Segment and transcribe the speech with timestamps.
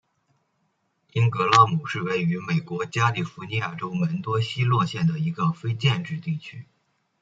[1.11, 6.65] 因格拉姆是位于美国加利福尼亚州门多西诺县的一个非建制地区。